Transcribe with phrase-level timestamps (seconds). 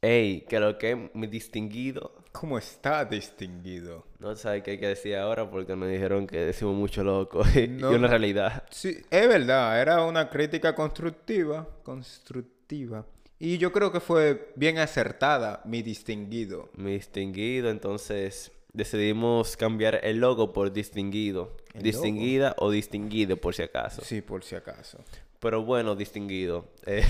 [0.00, 2.12] Ey, que lo que mi distinguido.
[2.30, 4.06] ¿Cómo está distinguido?
[4.20, 7.42] No sabes qué hay que decir ahora porque me dijeron que decimos mucho loco.
[7.56, 7.90] y No.
[7.90, 8.64] una realidad.
[8.70, 13.04] Sí, es verdad, era una crítica constructiva, constructiva.
[13.40, 16.68] Y yo creo que fue bien acertada, mi distinguido.
[16.76, 21.56] Mi distinguido, entonces decidimos cambiar el logo por distinguido.
[21.74, 24.02] ¿El Distinguida o distinguido, por si acaso.
[24.04, 24.98] Sí, por si acaso.
[25.40, 26.66] Pero bueno, distinguido.
[26.86, 27.04] Eh,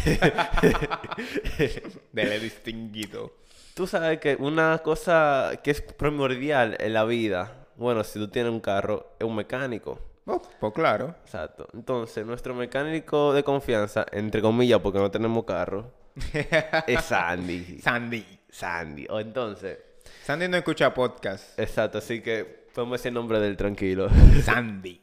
[2.12, 3.32] Dele distinguido.
[3.74, 8.52] Tú sabes que una cosa que es primordial en la vida, bueno, si tú tienes
[8.52, 10.00] un carro, es un mecánico.
[10.26, 11.14] Oh, pues claro.
[11.24, 11.68] Exacto.
[11.72, 15.90] Entonces, nuestro mecánico de confianza, entre comillas, porque no tenemos carro,
[16.86, 17.78] es Sandy.
[17.80, 18.26] Sandy.
[18.50, 19.06] Sandy.
[19.08, 19.78] O entonces,
[20.24, 21.58] Sandy no escucha podcast.
[21.58, 24.08] exacto, así que podemos decir el nombre del tranquilo.
[24.42, 25.00] Sandy.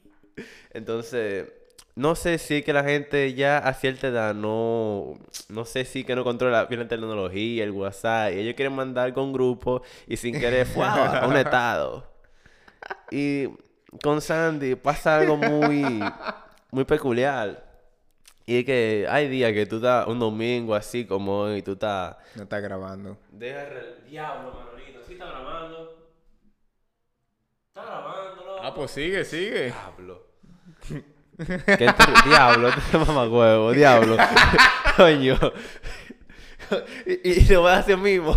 [0.72, 1.48] Entonces,
[1.96, 5.14] no sé si que la gente ya a cierta edad no,
[5.48, 9.14] no sé si que no controla bien la tecnología, el WhatsApp, y ellos quieren mandar
[9.14, 12.06] con grupo y sin querer fue a un estado.
[13.12, 13.48] Y
[14.04, 16.04] con Sandy pasa algo muy,
[16.72, 17.64] muy peculiar.
[18.46, 22.18] Y es que hay días que tú estás un domingo así como hoy, tú estás...
[22.36, 23.18] No está grabando.
[23.32, 26.12] Deja el diablo, Manolito, ¿sí está grabando?
[27.70, 28.62] ¿Está grabando, loco?
[28.62, 29.64] Ah, pues sigue, sigue.
[29.68, 30.26] Diablo.
[31.66, 34.18] ¿Qué te- diablo, este mamacuevo, diablo.
[34.98, 35.38] Coño.
[37.06, 38.36] y, y lo voy a hacer mismo.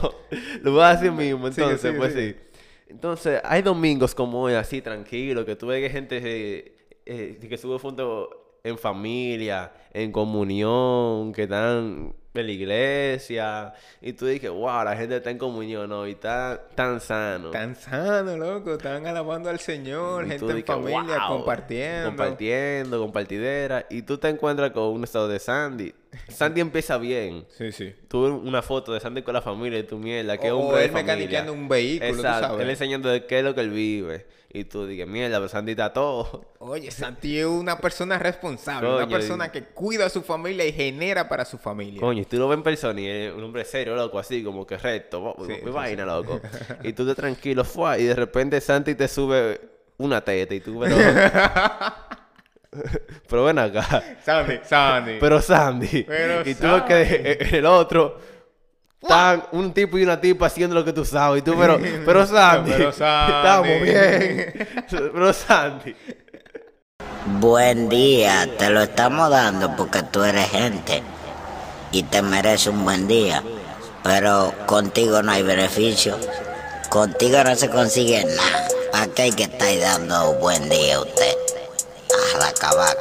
[0.63, 2.33] Lo voy a hacer mismo, entonces, sigue, pues sigue.
[2.33, 2.61] sí.
[2.89, 6.73] Entonces, hay domingos como hoy, así tranquilo, que tú ves que gente eh,
[7.07, 8.29] eh, que sube fotos
[8.69, 15.17] en familia, en comunión, que están en la iglesia, y tú dices, wow, la gente
[15.17, 17.51] está en comunión hoy, está tan sano.
[17.51, 18.75] Tan sano, loco.
[18.75, 20.25] Están alabando al Señor.
[20.27, 22.09] Y gente tú en dices, familia, "Wow", compartiendo.
[22.11, 23.87] Compartiendo, compartidera.
[23.91, 25.93] Y tú te encuentras con un estado de Sandy.
[26.29, 27.45] Sandy empieza bien.
[27.49, 27.93] Sí, sí.
[28.07, 30.79] Tuve una foto de Sandy con la familia y tu mierda, que es un hombre
[30.79, 31.15] de él familia.
[31.15, 32.47] mecaniqueando un vehículo, tú Exacto.
[32.49, 32.63] sabes.
[32.63, 34.27] Él enseñando de qué es lo que él vive.
[34.51, 36.55] Y tú dices, mierda, pero Sandy está todo.
[36.59, 40.73] Oye, Santi es una persona responsable, una persona y- que cuida a su familia y
[40.73, 42.01] genera para su familia.
[42.01, 44.67] Coño, y tú lo ves en persona y es un hombre serio, loco, así como
[44.67, 45.37] que recto.
[45.41, 46.41] Sí, mi sí, vaina, loco.
[46.83, 49.61] y tú te tranquilo, fue, y de repente Sandy te sube
[49.99, 50.97] una teta y tú, pero...
[53.29, 54.17] pero ven acá.
[54.25, 55.19] Sandy, Sandy.
[55.21, 56.05] Pero Sandy.
[56.05, 58.19] Pero y tú ves que en el otro
[59.01, 61.41] están un tipo y una tipa haciendo lo que tú sabes.
[61.41, 62.73] Y tú, pero, pero Sandy.
[62.73, 63.33] Pero Sandy.
[63.33, 64.69] Estamos bien.
[65.13, 65.97] pero Sandy.
[67.41, 71.03] Buen día, te lo estamos dando porque tú eres gente
[71.93, 73.43] y te mereces un buen día.
[74.03, 76.19] Pero contigo no hay beneficio.
[76.89, 78.69] Contigo no se consigue nada.
[78.93, 81.37] ¿Para qué hay que estar dando buen día a usted?
[82.35, 83.01] A la cabaca.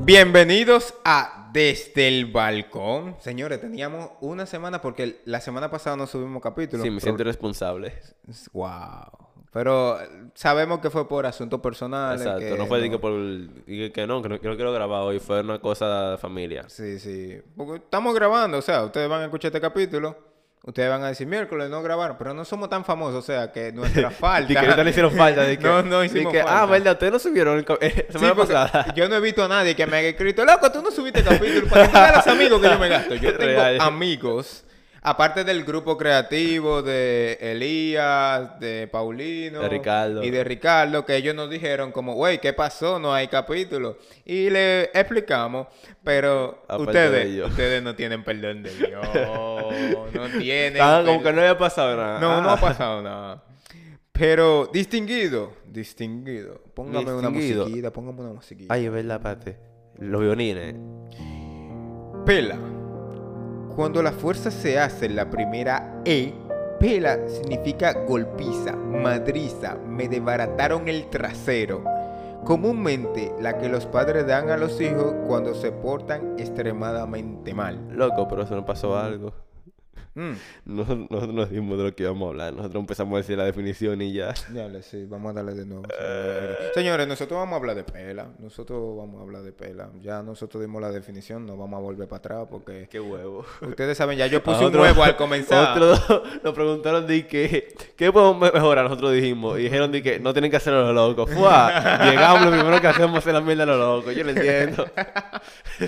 [0.00, 3.16] Bienvenidos a Desde el Balcón.
[3.20, 6.82] Señores, teníamos una semana porque la semana pasada no subimos capítulo.
[6.82, 7.94] Sí, me siento responsable.
[8.52, 9.28] Wow.
[9.52, 9.98] Pero
[10.34, 12.20] sabemos que fue por asuntos personales.
[12.20, 12.40] Exacto.
[12.40, 13.12] que no fue de que por.
[13.12, 15.18] que no, que no, que no quiero grabar hoy.
[15.18, 16.68] Fue una cosa de familia.
[16.68, 17.40] Sí, sí.
[17.56, 20.27] Porque estamos grabando, o sea, ustedes van a escuchar este capítulo.
[20.64, 23.72] Ustedes van a decir miércoles no grabaron, pero no somos tan famosos, o sea, que
[23.74, 24.52] nuestra falta.
[24.52, 25.42] Y que ahorita le hicieron falta.
[25.42, 26.62] De que, no, no de hicimos que, falta.
[26.62, 28.92] Ah, verdad, ustedes no subieron el ca- Sí, semana porque pasada.
[28.94, 31.68] Yo no he visto a nadie que me haya escrito, loco, tú no subiste capítulo.
[31.68, 33.14] Para que tú los amigos que yo me gasto.
[33.14, 33.80] Yo tengo Real.
[33.80, 34.64] amigos,
[35.02, 39.60] aparte del grupo creativo de Elías, de Paulino.
[39.60, 40.22] De Ricardo.
[40.24, 42.98] Y de Ricardo, que ellos nos dijeron como, güey, ¿qué pasó?
[42.98, 43.98] No hay capítulo.
[44.24, 45.68] Y le explicamos,
[46.04, 49.06] pero de ustedes, ustedes no tienen perdón de Dios.
[50.14, 50.74] No tienen.
[50.74, 52.20] Estaban como que no había pasado nada.
[52.20, 52.54] No, no Ah.
[52.54, 53.44] ha pasado nada.
[54.12, 56.60] Pero distinguido, distinguido.
[56.74, 58.74] Póngame una musiquita, póngame una musiquita.
[58.74, 59.56] Ay, es verdad, pate.
[59.98, 60.74] Los violines.
[62.26, 62.56] Pela.
[63.78, 66.34] Cuando la fuerza se hace en la primera E,
[66.80, 71.84] pela significa golpiza, madriza, me desbarataron el trasero.
[72.44, 77.78] Comúnmente la que los padres dan a los hijos cuando se portan extremadamente mal.
[77.96, 79.32] Loco, pero eso no pasó algo.
[80.18, 80.32] Mm,
[80.76, 82.52] Nosotros, nosotros nos dimos de lo que íbamos a hablar.
[82.52, 84.34] Nosotros empezamos a decir la definición y ya.
[84.48, 85.84] Dale, sí, vamos a darle de nuevo.
[85.86, 86.56] señores.
[86.74, 88.26] Señores, nosotros vamos a hablar de pela.
[88.40, 89.88] Nosotros vamos a hablar de pela.
[90.02, 93.44] Ya nosotros dimos la definición, no vamos a volver para atrás porque Qué huevo.
[93.62, 95.70] ustedes saben, ya yo puse Nosotros- un huevo al comenzar.
[95.80, 98.84] Otros nos preguntaron de que, ¿qué podemos me- mejorar?
[98.86, 101.30] Nosotros dijimos, y dijeron de que no tienen que hacerlo los locos.
[101.32, 102.00] ¡Fua!
[102.10, 104.14] Llegamos, lo primero que hacemos es la mierda a los locos.
[104.16, 104.84] Yo lo entiendo.
[105.78, 105.86] Sí,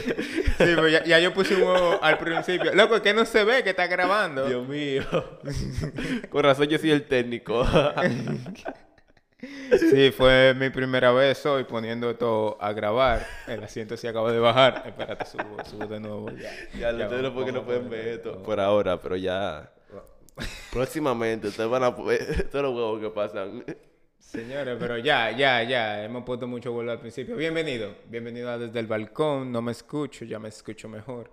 [0.58, 2.72] pero ya, ya yo puse un huevo al principio.
[2.74, 4.19] Loco, es que no se ve que está grabando.
[4.28, 5.02] Dios mío.
[6.30, 7.64] Con razón yo soy el técnico.
[9.90, 13.26] Sí, fue mi primera vez hoy poniendo esto a grabar.
[13.46, 14.82] El asiento se acaba de bajar.
[14.84, 16.30] Espérate, subo, subo de nuevo.
[16.32, 18.42] Ya, Ya, Ya, ustedes porque no pueden ver esto.
[18.42, 19.72] por ahora, pero ya.
[20.70, 23.64] Próximamente ustedes van a ver todos los huevos que pasan.
[24.18, 26.04] Señores, pero ya, ya, ya.
[26.04, 27.34] Hemos puesto mucho vuelo al principio.
[27.34, 27.94] Bienvenido.
[28.08, 29.50] Bienvenido a Desde el Balcón.
[29.50, 31.30] No me escucho, ya me escucho mejor.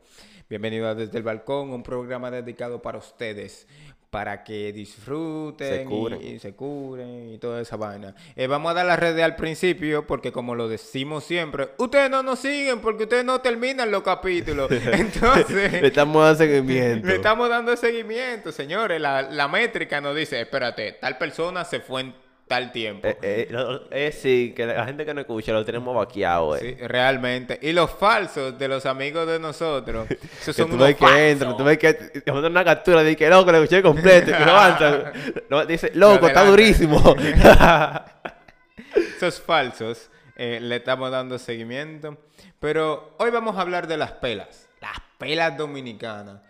[0.50, 3.68] Bienvenido a Desde el Balcón, un programa dedicado para ustedes.
[4.10, 6.22] Para que disfruten Se y- curen.
[6.22, 8.16] Y, se curen y toda esa vaina.
[8.38, 12.24] Eh, vamos a dar las redes al principio porque como lo decimos siempre, ustedes no
[12.24, 14.72] nos siguen porque ustedes no terminan los capítulos.
[14.94, 15.82] Entonces...
[15.82, 17.06] Le estamos dando seguimiento.
[17.08, 19.02] Le estamos dando seguimiento, señores.
[19.02, 22.16] La, la métrica nos dice, espérate, tal persona se fue en
[22.48, 23.08] tal tiempo.
[23.08, 26.60] Eh, eh, lo- eh, sí, que la gente que no escucha lo tenemos vaqueado, eh.
[26.80, 27.60] Sí, realmente.
[27.62, 30.08] Y los falsos de los amigos de nosotros.
[30.42, 33.04] Esos Que son tú unos ves que entran, tú ves que te mandan una captura
[33.04, 35.12] de que loco, lo escuché completo, avanzan.
[35.50, 37.16] No, dice, loco, está durísimo.
[39.18, 40.10] Esos falsos.
[40.36, 42.18] eh, le estamos dando seguimiento.
[42.60, 44.68] Pero hoy vamos a hablar de las pelas.
[44.82, 46.42] Las pelas dominicanas.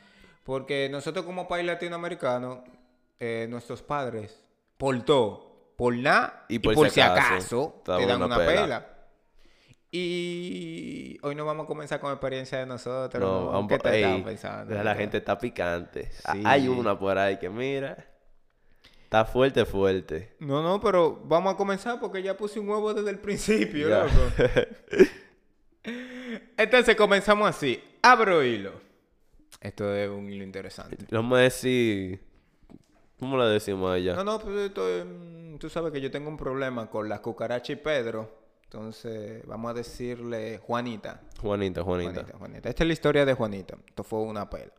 [0.43, 2.63] Porque nosotros como país latinoamericano,
[3.19, 4.41] eh, nuestros padres,
[4.77, 5.46] por todo,
[5.77, 8.61] por nada y por, si acaso, te dan una pela.
[8.63, 8.87] pela.
[9.89, 13.23] Y hoy no vamos a comenzar con experiencia de nosotros.
[13.23, 14.83] No, vamos ¿Qué te ey, pensando?
[14.83, 16.11] La gente está picante.
[16.11, 16.43] Sí.
[16.43, 18.05] Hay una por ahí que mira.
[19.03, 20.35] Está fuerte, fuerte.
[20.39, 24.11] No, no, pero vamos a comenzar porque ya puse un huevo desde el principio, loco.
[26.57, 27.81] Entonces comenzamos así.
[28.01, 28.73] Abro hilo.
[29.61, 30.97] Esto es un hilo interesante.
[31.09, 32.19] Vamos a decir.
[33.19, 34.15] ¿Cómo le decimos a ella?
[34.15, 37.21] No, no, pues esto es, mm, tú sabes que yo tengo un problema con la
[37.21, 38.47] cucaracha y Pedro.
[38.63, 41.21] Entonces vamos a decirle Juanita.
[41.41, 42.13] Juanita, Juanita.
[42.13, 42.69] Juanita, Juanita.
[42.69, 43.77] Esta es la historia de Juanita.
[43.87, 44.73] Esto fue una pela.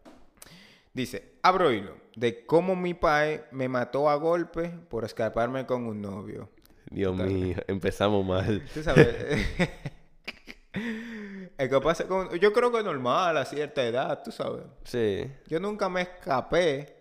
[0.93, 6.03] Dice, abro hilo de cómo mi padre me mató a golpe por escaparme con un
[6.03, 6.49] novio.
[6.91, 8.63] Dios mío, empezamos mal.
[8.75, 9.07] Tú sabes.
[11.59, 12.31] El que pasa con...
[12.39, 14.65] Yo creo que es normal a cierta edad, tú sabes.
[14.85, 15.31] Sí.
[15.49, 16.98] Yo nunca me escapé,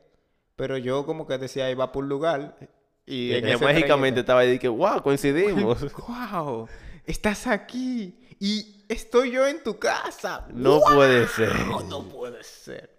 [0.58, 2.58] pero yo como que decía, iba por un lugar.
[3.06, 5.86] Y ese mágicamente estaba ahí y que, wow, coincidimos.
[6.08, 6.68] ¡Wow!
[7.06, 10.46] Estás aquí y estoy yo en tu casa.
[10.52, 11.56] No puede ser.
[11.68, 12.98] No, puede ser.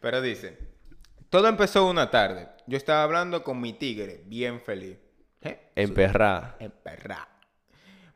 [0.00, 0.56] Pero dice,
[1.28, 2.48] todo empezó una tarde.
[2.66, 4.96] Yo estaba hablando con mi tigre, bien feliz.
[5.42, 5.72] ¿Eh?
[5.74, 6.56] Emperrar.
[6.60, 7.26] Emperrado.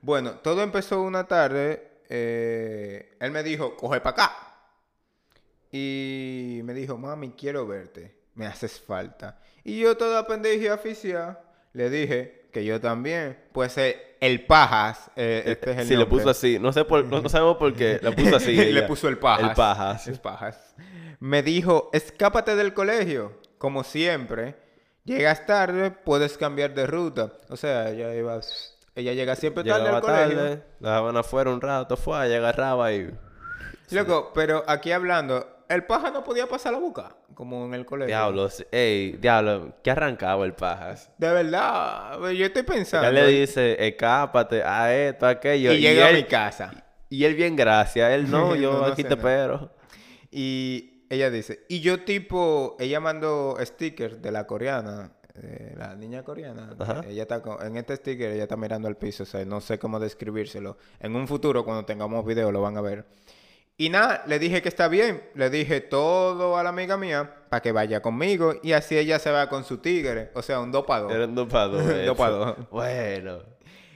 [0.01, 2.01] Bueno, todo empezó una tarde.
[2.09, 4.37] eh, él me dijo, coge para acá.
[5.73, 8.24] Y me dijo, mami, quiero verte.
[8.35, 9.39] Me haces falta.
[9.63, 11.05] Y yo toda pendeja y
[11.73, 13.39] le dije que yo también.
[13.53, 16.19] Pues eh, el Pajas, eh, este es el sí, le nombre.
[16.19, 16.59] puso así.
[16.59, 17.99] No sé por, no, no sabemos por qué.
[18.03, 18.55] Le puso así.
[18.73, 19.49] le puso el Pajas.
[19.51, 20.09] El pajas.
[20.09, 20.75] El Pajas.
[21.21, 23.41] Me dijo, escápate del colegio.
[23.59, 24.57] Como siempre,
[25.05, 27.33] llegas tarde, puedes cambiar de ruta.
[27.49, 28.41] O sea, ella iba...
[28.97, 30.37] Ella llega siempre tarde Llegaba al colegio.
[30.37, 33.11] tarde, la dejaban afuera un rato, fue, ella agarraba y...
[33.91, 38.09] Loco, pero aquí hablando, el paja no podía pasar la boca, como en el colegio.
[38.09, 41.11] Diablo, ey, diablo, ¿qué arrancaba el pajas?
[41.19, 43.07] De verdad, yo estoy pensando.
[43.09, 45.73] Ya le dice, escápate a esto, a aquello.
[45.73, 46.85] y llega a él, mi casa.
[47.09, 49.71] Y él bien gracias, él no, yo No, no aquí te espero.
[50.31, 56.23] Y ella dice, y yo tipo, ella mandó stickers de la coreana, eh, la niña
[56.25, 56.75] coreana.
[56.79, 57.03] Ajá.
[57.07, 59.79] Ella está con- en este sticker, ella está mirando al piso, o sea, no sé
[59.79, 60.77] cómo describírselo.
[61.01, 63.05] En un futuro, cuando tengamos video, lo van a ver.
[63.77, 67.61] Y nada, le dije que está bien, le dije todo a la amiga mía para
[67.61, 71.11] que vaya conmigo y así ella se va con su tigre, o sea, un dopado.
[71.11, 71.79] Era un dopado.
[72.17, 72.57] Pa' dos.
[72.71, 73.41] Bueno.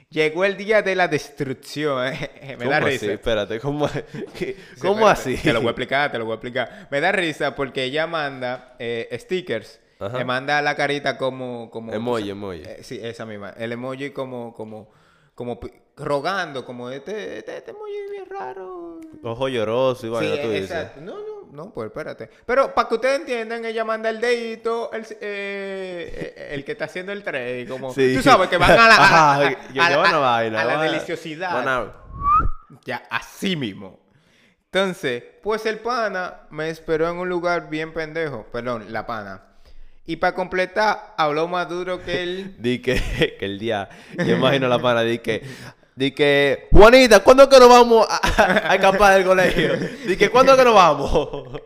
[0.09, 2.57] Llegó el día de la destrucción, eh.
[2.57, 2.85] me ¿Cómo da así?
[2.89, 3.13] risa.
[3.13, 3.87] Espérate, ¿cómo,
[4.37, 5.37] qué- Sí, ¿cómo espérate, así?
[5.37, 6.87] Te lo voy a explicar, te lo voy a explicar.
[6.91, 9.79] Me da risa porque ella manda eh, stickers.
[9.99, 10.17] Ajá.
[10.17, 11.69] Le manda la carita como...
[11.69, 12.63] como Emoji, emoji.
[12.65, 13.51] Eh, sí, esa misma.
[13.51, 14.53] El emoji como...
[14.53, 14.89] como
[15.35, 15.57] como
[15.99, 17.73] rogando, como este, este, este
[18.11, 18.99] bien raro.
[19.23, 20.71] Ojo lloroso y Sí, vaina, tú dices.
[20.71, 21.01] exacto.
[21.01, 22.29] No, no, no, pues espérate.
[22.45, 26.85] Pero para que ustedes entiendan, ella manda el dedito, el, eh, eh, el que está
[26.85, 27.93] haciendo el trade, como...
[27.93, 28.13] Sí.
[28.15, 28.95] Tú sabes que van a la...
[28.95, 29.43] Ajá, a- a
[29.87, 31.63] a- vaina, a la deliciosidad.
[31.65, 31.93] van
[32.85, 33.99] Ya, así mismo.
[34.71, 38.45] Entonces, pues el pana me esperó en un lugar bien pendejo.
[38.51, 39.43] Perdón, la pana.
[40.05, 42.55] Y para completar, habló más duro que él.
[42.59, 42.95] Di que,
[43.39, 45.43] que el día, yo imagino la pana, di que,
[45.99, 49.75] di que, Juanita, ¿cuándo que nos vamos a, a escapar del colegio?
[50.07, 51.61] Di que, ¿cuándo que nos vamos?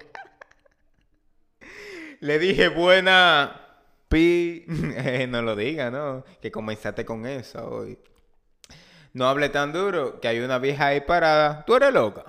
[2.19, 3.61] Le dije, buena.
[4.07, 4.65] Pi.
[4.95, 6.23] Eh, no lo diga, ¿no?
[6.41, 7.99] Que comenzaste con eso hoy.
[9.13, 11.63] No hable tan duro, que hay una vieja ahí parada.
[11.65, 12.25] Tú eres loca.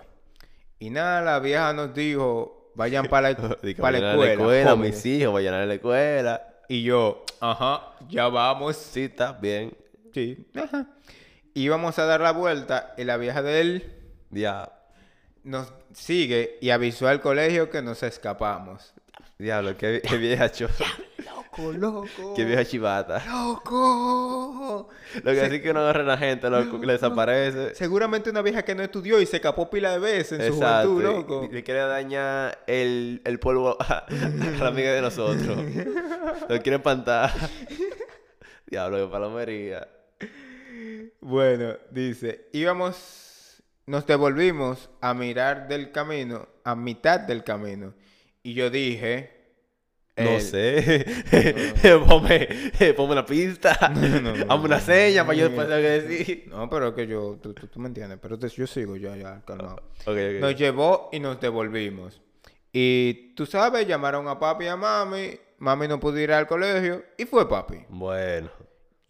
[0.79, 4.33] Y nada, la vieja nos dijo, vayan para la, pa' la vayan a la escuela.
[4.33, 6.43] escuela, mis hijos, vayan a la escuela.
[6.69, 8.77] Y yo, ajá, ya vamos.
[8.77, 9.75] Sí, está bien.
[10.13, 10.87] Sí, ajá.
[11.55, 13.93] Íbamos a dar la vuelta y la vieja de él
[14.31, 14.73] Ya.
[15.45, 18.93] nos sigue y avisó al colegio que nos escapamos.
[19.39, 20.69] Diablo, qué, qué vieja cho.
[21.57, 22.35] ¡Loco, loco!
[22.35, 23.23] Qué vieja chivata.
[23.27, 24.89] ¡Loco!
[25.23, 27.75] Lo que sí que no agarra a la gente, loco, que le desaparece.
[27.77, 31.03] Seguramente una vieja que no estudió y se escapó pila de veces en su juventud,
[31.03, 31.49] loco.
[31.49, 34.11] y Le quiere dañar el, el polvo a, a
[34.59, 35.57] la amiga de nosotros.
[36.49, 37.33] Lo quiere espantar.
[38.67, 39.89] Diablo, qué palomería.
[41.21, 47.95] Bueno, dice, íbamos, nos devolvimos a mirar del camino, a mitad del camino.
[48.43, 49.33] Y yo dije...
[50.17, 51.05] No el- sé.
[52.09, 52.49] ponme,
[52.97, 53.77] ponme una pista.
[53.95, 54.31] no, no.
[54.53, 56.45] Hazme una seña para yo después que decir.
[56.49, 59.17] No, pero es que yo, tú, tú- tú me entiendes, pero te- yo sigo ya,
[59.17, 59.83] ya, calmado.
[60.41, 62.21] Nos llevó y nos devolvimos.
[62.73, 65.39] Y tú sabes, llamaron a papi y a mami.
[65.59, 67.85] Mami no pudo ir al colegio y fue papi.
[67.89, 68.51] Bueno.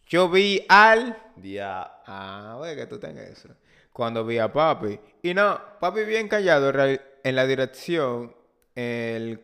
[0.06, 1.16] Yo vi al.
[1.36, 1.90] Día.
[2.06, 3.48] Ah, que tú tengas eso.
[3.92, 4.98] Cuando vi a papi.
[5.22, 8.34] Y no, papi bien callado en la dirección.
[8.74, 9.40] El,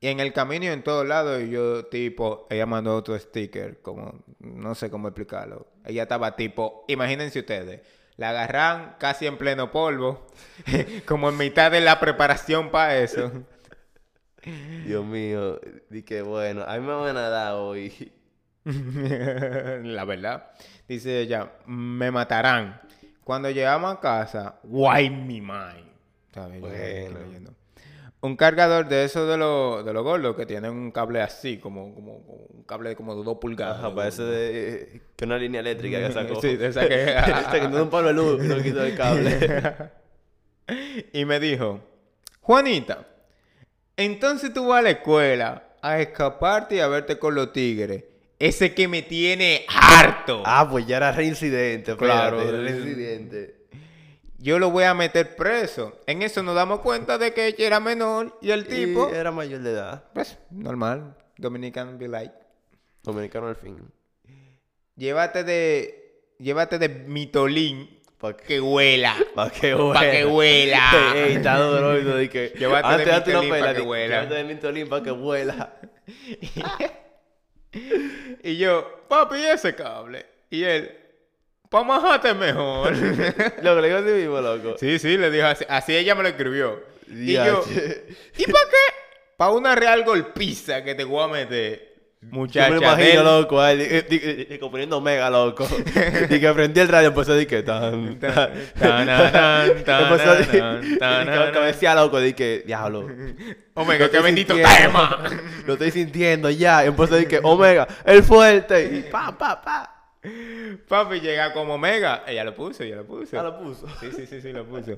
[0.00, 1.42] y en el camino y en todos lados.
[1.42, 3.82] Y yo, tipo, ella mandó otro sticker.
[3.82, 5.66] Como, no sé cómo explicarlo.
[5.84, 7.80] Ella estaba tipo, imagínense ustedes.
[8.16, 10.26] La agarran casi en pleno polvo.
[11.06, 13.30] como en mitad de la preparación para eso.
[14.86, 15.60] Dios mío.
[15.90, 16.62] Di que bueno.
[16.66, 18.12] A mí me van a dar hoy.
[18.64, 20.50] la verdad.
[20.88, 22.80] Dice ella, me matarán.
[23.24, 25.88] Cuando llegamos a casa, why me mind.
[26.32, 26.60] ¿Sabes?
[26.60, 27.54] Bueno.
[28.20, 31.94] Un cargador de esos de los de los gordos que tienen un cable así, como,
[31.94, 33.78] como, como un cable como de dos pulgadas.
[33.78, 36.40] Ajá, parece de, que una línea eléctrica que sacó.
[36.40, 39.90] Sí, de esa que- Esa que no un palo de luz, no quitó el cable.
[41.12, 41.80] y me dijo,
[42.40, 43.06] Juanita,
[43.96, 48.04] entonces tú vas a la escuela a escaparte y a verte con los tigres.
[48.38, 50.42] Ese que me tiene harto.
[50.46, 51.96] ah, pues ya era reincidente.
[51.96, 52.38] Claro.
[52.38, 52.48] Claro.
[52.48, 53.56] Era reincidente.
[54.38, 55.98] Yo lo voy a meter preso.
[56.06, 59.32] En eso nos damos cuenta de que ella era menor y el tipo, Y era
[59.32, 60.04] mayor de edad.
[60.14, 61.16] pues, normal.
[61.36, 62.34] Dominican be like.
[63.02, 63.78] Dominicano al fin.
[64.94, 69.14] Llévate de, llévate de mitolín Pa' que, que huela.
[69.34, 69.94] pa' que huela.
[69.94, 71.12] Pa' que huela.
[71.14, 72.52] Ey, está duro eso de que...
[72.58, 74.14] Llévate de antes Mintolín pa' pela, que huela.
[74.16, 75.74] Llévate de Mintolín para que huela.
[78.42, 80.24] Y yo, papi, ¿y ese cable?
[80.50, 80.90] Y él,
[81.68, 82.96] pa' majarte mejor.
[83.62, 84.76] Loco, le digo así mismo, loco.
[84.78, 85.64] sí, sí, le dijo así.
[85.68, 86.82] Así ella me lo escribió.
[87.08, 88.04] Y yo, Diache.
[88.36, 88.94] ¿y para qué?
[89.36, 91.97] Pa' una real golpiza que te voy a meter.
[92.20, 92.70] Yo Muchacha.
[92.70, 95.66] me imagino, loco, eh, di- componiendo mega, loco.
[96.30, 101.52] y que prendí el radio, empezó a decir que tan, tan, tananán, tananán.
[101.52, 103.06] que me decía, loco, di que, diablo.
[103.74, 105.18] Omega, qué bendito tema.
[105.64, 106.84] Lo estoy sintiendo ya.
[106.84, 108.84] Y empezó a decir que, Omega, el fuerte.
[108.84, 109.94] Y pa, pa, pa.
[110.88, 112.22] Papi llega como Omega.
[112.26, 113.36] Ella lo puso, ella lo puso.
[113.36, 113.86] Ya lo puso.
[114.00, 114.92] Sí, sí, sí, sí, lo puso.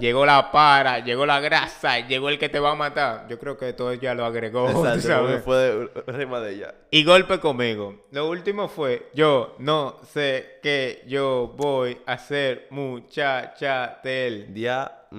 [0.00, 3.26] llegó la para, llegó la grasa, llegó el que te va a matar.
[3.28, 5.42] Yo creo que todo ya lo agregó, Exacto, sabes.
[5.44, 6.74] fue de- rima de ella.
[6.90, 8.06] Y golpe conmigo.
[8.12, 14.52] Lo último fue, yo no sé qué yo voy a hacer muchacha del.
[14.54, 14.92] Día.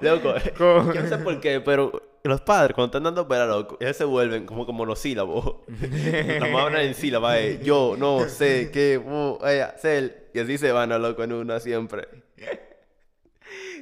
[0.00, 3.76] Loco, Con- yo no sé por qué, pero los padres cuando están dando pera, loco,
[3.80, 5.56] ellos se vuelven como, como monosílabos.
[5.68, 10.30] Nada más hablan en sílabas, eh, yo no sé qué voy a hacer.
[10.34, 12.08] Y así se van, a loco, en una siempre.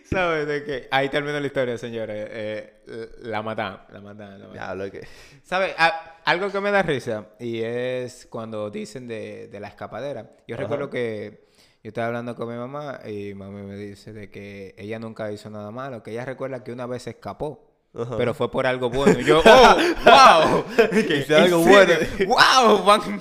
[0.05, 0.89] ¿Sabes de qué?
[0.91, 2.29] Ahí termina la historia, señores.
[2.31, 4.91] Eh, la matan, la matan, la matan.
[4.91, 5.07] Que.
[5.43, 5.75] ¿Sabes?
[5.79, 10.31] A- algo que me da risa y es cuando dicen de, de la escapadera.
[10.47, 10.63] Yo Ajá.
[10.65, 11.49] recuerdo que
[11.83, 15.49] yo estaba hablando con mi mamá y mami me dice de que ella nunca hizo
[15.51, 17.74] nada malo, que ella recuerda que una vez se escapó.
[17.97, 18.17] Ajá.
[18.17, 19.19] Pero fue por algo bueno.
[19.21, 19.77] Y yo, ¡oh!
[20.05, 20.65] ¡Wow!
[21.09, 21.93] Hice algo bueno.
[22.27, 22.83] ¡Wow!
[22.85, 23.21] Van-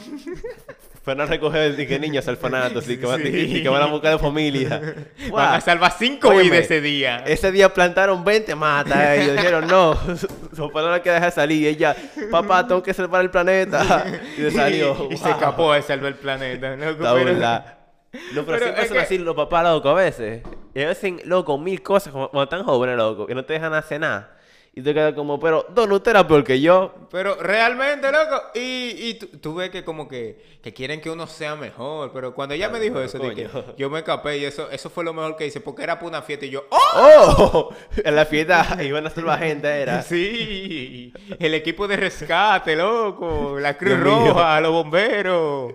[1.03, 3.27] Fueron a recoger y que niños orfanatos y que, van, Sí.
[3.27, 4.70] y que van a buscar de familia.
[4.80, 5.53] Van Guau.
[5.56, 7.18] a salvar cinco vidas ese día.
[7.27, 9.18] Ese día plantaron 20 matas.
[9.18, 11.62] Ellos dijeron, no, su, no la quiere dejar salir.
[11.63, 11.94] Y ella,
[12.32, 14.06] papá, tengo que salvar el planeta.
[14.38, 15.08] Y se salió.
[15.10, 15.34] Y, y se Wow.
[15.34, 16.74] escapó de salvar el planeta.
[16.74, 17.77] Está pero- burla.
[18.13, 20.42] No, pero, Pero siempre son que- así los papás, loco, a veces.
[20.74, 23.74] Y ellos hacen, loco, mil cosas como- cuando están jóvenes, loco, que no te dejan
[23.74, 24.38] hacer nada.
[24.75, 26.96] Y te quedas como, pero, Don, usted era peor que yo.
[27.12, 31.27] Pero realmente, loco, y, y tú, tú ves que como que, que quieren que uno
[31.27, 33.50] sea mejor, pero cuando ella me dijo eso, coño.
[33.77, 36.22] yo me escapé y eso, eso fue lo mejor que hice, porque era para una
[36.24, 36.80] fiesta y yo, ¡oh!
[36.96, 37.70] ¡Oh!
[38.03, 40.01] En la fiesta iban a salvar gente, era.
[40.01, 44.34] Sí, el equipo de rescate, loco, la Cruz Dios mío.
[44.34, 45.74] Roja, los bomberos.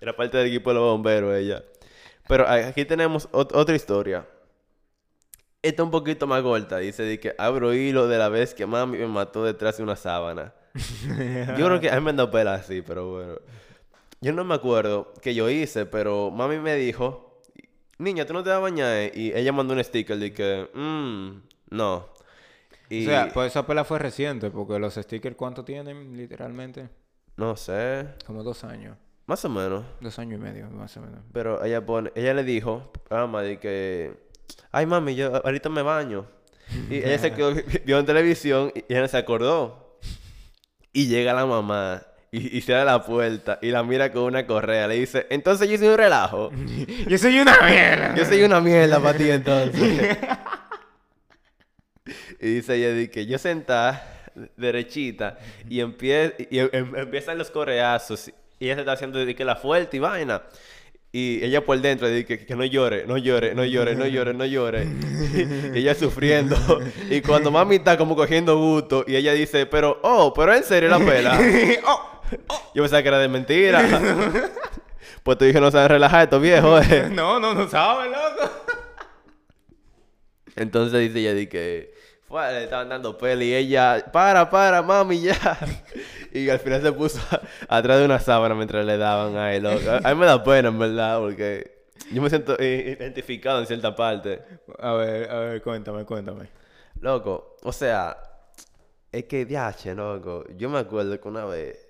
[0.00, 1.62] Era parte del equipo de los bomberos ella.
[2.26, 4.26] Pero aquí tenemos ot- otra historia.
[5.62, 6.78] Esta un poquito más corta.
[6.78, 9.96] Dice de que abro hilo de la vez que mami me mató detrás de una
[9.96, 10.54] sábana.
[11.58, 13.34] Yo creo que a mí me han pela así, pero bueno.
[14.20, 17.40] yo no me acuerdo que yo hice, pero mami me dijo,
[17.98, 19.10] niña, ¿tú no te vas a bañar?
[19.16, 22.08] Y ella mandó un sticker de que, mmm, no.
[22.90, 26.88] Y O sea, pues esa pela fue reciente, porque los stickers, ¿cuánto tienen literalmente?
[27.36, 28.96] no sé, Como dos años.
[29.26, 29.84] más o menos.
[30.00, 31.20] Dos años y medio, más o menos.
[31.32, 34.27] Pero ella pone, ella le dijo a mamá de que,
[34.72, 36.26] ay mami, yo ahorita me baño.
[36.90, 39.98] Y ella se quedó, vio en televisión y ella no se acordó.
[40.92, 44.88] Y llega la mamá y, y cierra la puerta y la mira con una correa.
[44.88, 46.50] Le dice, entonces yo soy un relajo.
[47.08, 48.14] Yo soy una mierda.
[48.14, 50.18] Yo soy una mierda para ti entonces.
[52.40, 55.38] y dice ella que yo sentada derechita
[55.68, 59.56] y, empie y em- empiezan los correazos y ella se está haciendo de que la
[59.56, 60.42] fuerte y vaina.
[61.10, 64.34] Y ella por dentro dice que, que no llore, no llore, no llore, no llore,
[64.34, 64.84] no llore.
[65.74, 66.56] y ella sufriendo.
[67.08, 70.88] y cuando mami está como cogiendo gusto y ella dice, pero, oh, pero en serio
[70.88, 71.38] la pela.
[72.48, 73.80] Oh, Yo pensaba que era de mentira.
[75.22, 76.86] pues tú dije, no sabes relajar estos viejos.
[76.90, 77.08] eh".
[77.10, 78.52] no, no, no sabes, loco.
[80.54, 81.94] Entonces dice ella de que
[82.28, 85.58] fue, le estaban dando peli y ella, para, para, mami, ya.
[86.38, 87.20] Y al final se puso
[87.68, 89.62] atrás de una sábana mientras le daban a él.
[89.64, 89.90] loco.
[90.02, 91.78] A mí me da pena, en verdad, porque
[92.12, 94.42] yo me siento identificado en cierta parte.
[94.78, 96.48] A ver, a ver, cuéntame, cuéntame.
[97.00, 98.16] Loco, o sea,
[99.12, 100.44] es que diache, loco.
[100.56, 101.86] Yo me acuerdo que una vez.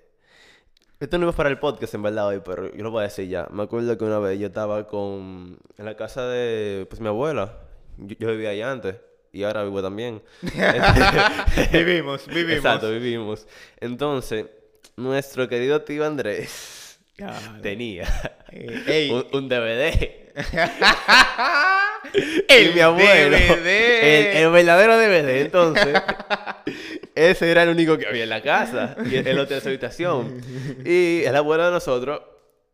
[0.99, 3.29] Esto no iba para el podcast en verdad hoy, pero yo lo voy a decir
[3.29, 3.47] ya.
[3.51, 5.57] Me acuerdo que una vez yo estaba con.
[5.77, 7.57] en la casa de pues mi abuela.
[7.97, 8.95] Yo, yo vivía ahí antes.
[9.31, 10.21] Y ahora vivo también.
[11.71, 12.55] vivimos, vivimos.
[12.57, 13.47] Exacto, vivimos.
[13.79, 14.45] Entonces,
[14.95, 16.99] nuestro querido tío Andrés
[17.61, 18.07] tenía
[18.51, 19.11] Eh, ey.
[19.11, 19.93] un, un DVD.
[22.47, 23.67] El y mi abuelo, DVD.
[23.67, 26.01] El, el verdadero DVD, entonces,
[27.13, 30.41] ese era el único que había en la casa, y en su habitación.
[30.85, 32.21] Y el abuelo de nosotros,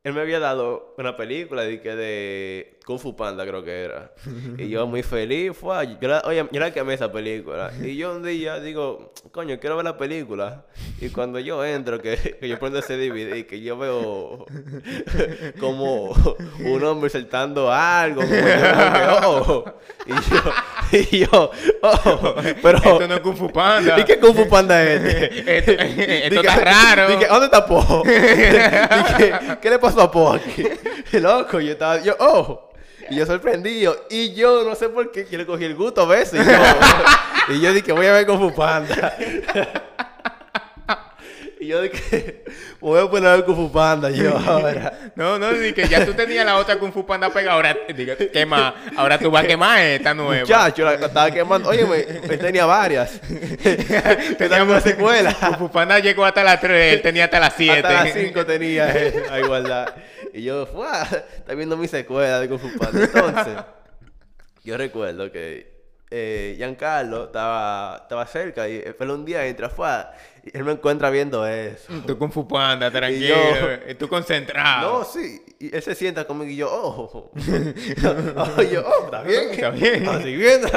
[0.06, 4.12] él me había dado una película de, que de Kung Fu Panda, creo que era.
[4.60, 7.72] Y yo muy feliz, fue, yo la, oye, yo la quemé esa película.
[7.82, 10.64] Y yo un día digo, coño, quiero ver la película.
[11.02, 14.46] Y cuando yo entro, que, que yo prendo ese DVD, que yo veo
[15.60, 16.12] como
[16.60, 19.66] un hombre saltando algo, como yo, oh.
[20.06, 20.54] Y yo,
[21.12, 22.78] y yo, oh, pero...
[22.78, 24.00] Esto no es Kung Fu Panda.
[24.00, 25.58] ¿Y qué Kung Fu Panda es este?
[25.58, 27.08] Esto, esto está raro.
[27.10, 28.04] dije, ¿dónde está Po?
[28.06, 30.64] Dije, ¿qué le pasó a Po aquí?
[31.14, 32.70] Loco, yo estaba, yo, oh.
[33.10, 34.08] Y yo sorprendido.
[34.10, 36.42] Y yo no sé por qué, le cogí el gusto a veces.
[36.44, 39.16] Y yo, y yo dije, voy a ver Kung Fu Panda.
[41.66, 45.12] Y yo dije, me voy a poner a Kung Fu Panda yo ahora.
[45.16, 47.56] No, no, di que ya tú tenías la otra Kung Fu Panda pegada.
[47.56, 48.76] Ahora, diga, ¿qué más?
[48.96, 50.42] Ahora tú vas a quemar esta nueva.
[50.42, 51.70] Muchacho, la la estaba quemando.
[51.70, 53.20] Oye, me, él tenía varias.
[54.38, 55.34] tenía una secuela.
[55.34, 57.78] Kung Fu Panda llegó hasta las 3, él tenía hasta las 7.
[57.80, 59.96] Hasta las 5 tenía él, a igualdad.
[60.34, 61.02] Y yo, ¡fua!
[61.02, 63.06] Está viendo mi secuela de Kung Fu Panda.
[63.06, 63.58] Entonces,
[64.64, 65.75] yo recuerdo que
[66.18, 69.90] eh, Giancarlo estaba, estaba cerca y pero un día entra, fue
[70.44, 71.92] y él me encuentra viendo eso.
[72.08, 73.36] Tú Kung Fu Panda, tranquilo.
[73.36, 75.00] yo- Y tú concentrado.
[75.00, 75.42] No, sí.
[75.60, 77.10] Y él se sienta conmigo y yo, oh.
[77.12, 77.32] oh
[78.62, 79.50] y yo, oh, está bien.
[79.52, 80.06] Está bien.
[80.06, 80.68] Vamos a seguir viendo.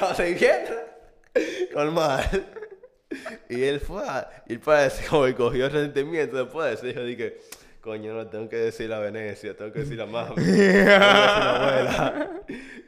[0.00, 1.74] Vamos a seguir viendo.
[1.74, 2.46] Normal.
[3.48, 4.02] Y él fue.
[4.48, 6.82] Y él parece como que cogió resentimiento después.
[6.82, 7.38] Dijo, dije,
[7.86, 10.34] coño, no tengo que decir a Venecia, tengo que decir a mami.
[10.34, 10.98] tengo que decir a
[11.38, 12.30] la abuela.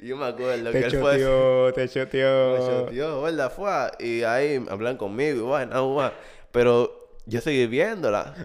[0.03, 1.13] Y yo me acuerdo que Te él fue.
[1.13, 2.59] choteó, te Me choteó.
[2.87, 3.51] choteó, ¿verdad?
[3.51, 3.71] Fue.
[4.07, 6.13] Y ahí hablan conmigo y bueno, bueno.
[6.53, 8.35] Pero yo seguí viéndola.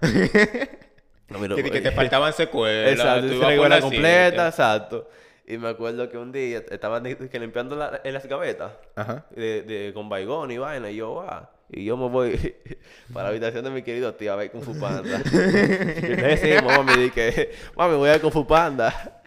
[1.26, 1.90] No, mira, Que, que te oye.
[1.96, 2.92] faltaban secuelas.
[2.92, 4.46] Exacto, tú ibas completa, siete.
[4.48, 5.08] exacto.
[5.46, 9.24] Y me acuerdo que un día estaban que limpiando la- en las gavetas Ajá.
[9.30, 10.90] de, de- con baigón y vaina.
[10.90, 11.50] Y yo, va.
[11.76, 12.54] Y yo me voy
[13.12, 15.20] para la habitación de mi querido tío a ver Kung Fu Panda.
[15.24, 19.22] y le decimos, mami, di que, mami, voy a ver Kung Fu Panda.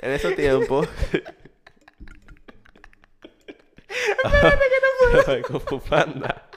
[0.00, 0.84] En ese tiempo.
[5.12, 6.48] Voy a ver Kung Fu Panda.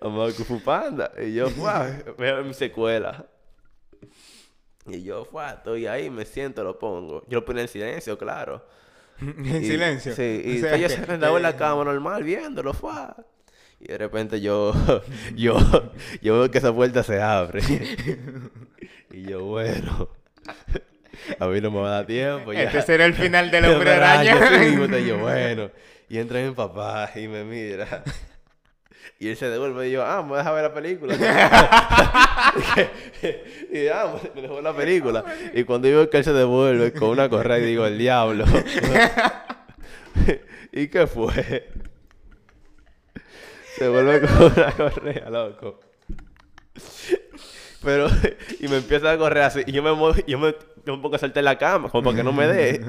[0.00, 1.10] Vamos a ver Kung Fu Panda.
[1.18, 1.48] Y yo.
[2.18, 3.24] Veo mi secuela.
[4.84, 5.52] Y yo, ¡fua!
[5.52, 7.22] Estoy ahí, me siento, lo pongo.
[7.28, 8.66] Yo lo pongo en silencio, claro.
[9.20, 10.14] En Y- silencio.
[10.14, 13.16] Sí, y O sea yo que- sentado en la cama normal viéndolo, ¡fua!
[13.80, 14.72] Y de repente yo,
[15.36, 15.56] yo,
[16.20, 17.60] yo veo que esa puerta se abre.
[19.10, 20.08] y yo, bueno,
[21.38, 22.52] a mí no me va a dar tiempo.
[22.52, 22.62] Ya.
[22.62, 24.62] Este será el final del hombre araña.
[24.64, 25.70] entonces yo, bueno.
[26.08, 28.04] Y entra mi papá y me mira.
[29.22, 31.14] Y él se devuelve y yo, ah, me deja ver la película.
[33.72, 35.24] y ah, me dejó la película.
[35.54, 38.44] Y cuando yo veo que él se devuelve con una correa y digo, el diablo.
[40.72, 41.68] ¿Y qué fue?
[43.78, 45.78] se vuelve con una correa, loco.
[47.80, 48.08] Pero,
[48.58, 49.90] y me empieza a correr así, y yo me,
[50.26, 52.48] yo me, yo me pongo a saltar en la cama, como para que no me
[52.48, 52.80] dé,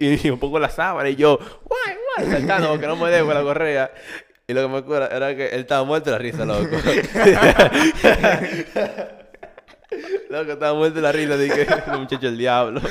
[0.00, 3.08] y, y me pongo la sábana, y yo, guay, guay, saltando, para que no me
[3.08, 3.92] dé con la correa.
[4.50, 6.60] Y lo que me acuerdo era que él estaba muerto de la risa, loco.
[10.28, 12.80] loco, estaba muerto de la risa, dije, el muchacho el diablo.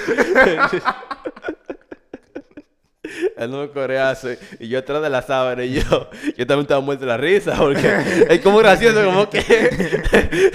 [3.38, 6.80] Él no me correazo y yo atrás de la sábana y yo, yo también estaba
[6.80, 10.52] muerto de la risa porque es como gracioso, como que...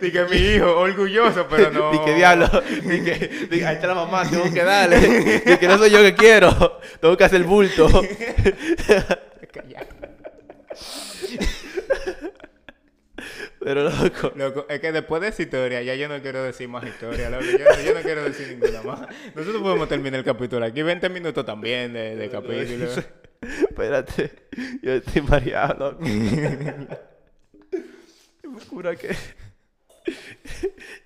[0.00, 1.90] Dije, mi hijo, orgulloso, pero no.
[1.90, 2.48] Dije, diablo,
[2.84, 4.98] dije, dije, ahí está la mamá, tengo que darle.
[5.44, 7.88] Dije, no soy yo que quiero, tengo que hacer bulto.
[13.68, 16.86] Pero loco, Loco, es que después de esa historia, ya yo no quiero decir más
[16.86, 17.44] historia, loco.
[17.44, 19.00] Yo, no- yo no quiero decir ninguna más.
[19.34, 20.80] Nosotros podemos terminar el capítulo aquí.
[20.80, 22.86] 20 minutos también de, de capítulo.
[23.42, 24.32] espérate,
[24.80, 26.02] yo estoy mareado, loco.
[28.42, 29.14] Me cura que...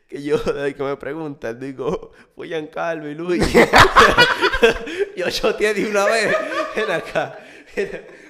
[0.06, 3.42] Que yo, desde que me preguntan, digo, fue Giancarlo y Luis.
[5.16, 6.32] yo choteé de una vez.
[6.76, 7.36] Ven acá.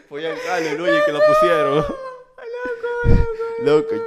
[0.09, 1.75] Fue Giancarlo y Luis que lo pusieron.
[1.77, 3.27] Loco,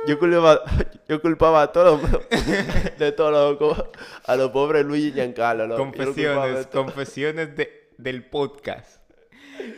[0.08, 0.62] yo culpaba,
[1.08, 2.30] yo culpaba a todos los-
[2.98, 3.92] de todo loco,
[4.26, 5.68] a los pobres Luis y Giancarlo.
[5.68, 5.86] loco.
[5.86, 9.02] De Confesiones, confesiones de, del podcast.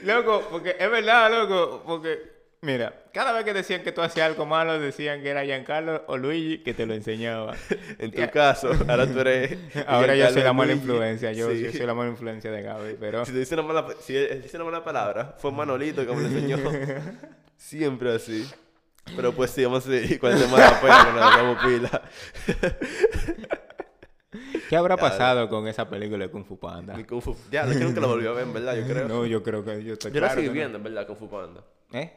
[0.04, 2.18] Loco, porque es verdad, loco, porque,
[2.62, 6.18] mira, cada vez que decían que tú hacías algo malo, decían que era Giancarlo o
[6.18, 7.56] Luigi que te lo enseñaba.
[8.00, 9.58] En tu caso, ahora tú eres.
[9.88, 10.88] Ahora yo soy la mala Luigi.
[10.88, 11.64] influencia, yo, Sí.
[11.64, 13.26] yo soy la mala influencia de Gaby, pero...
[13.26, 16.22] Si te dice una mala, si él dice una mala palabra, fue Manolito que me
[16.22, 16.58] lo enseñó.
[17.56, 18.48] Siempre así.
[19.16, 22.02] Pero pues sí, vamos a seguir con el tema de la que nos damos pila.
[24.70, 26.96] ¿Qué habrá pasado con esa película de Kung Fu Panda?
[26.96, 29.08] Ni Kung Fu- Ya, yo creo que lo volvió a ver, en verdad, yo creo.
[29.08, 30.54] No, yo creo que yo estoy yo la claro seguí que no.
[30.54, 31.62] viendo, en verdad, Kung Fu Panda.
[31.94, 32.14] ¿Eh?